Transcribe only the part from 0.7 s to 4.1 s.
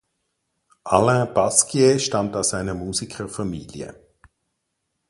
Alain Pasquier stammt aus einer Musikerfamilie.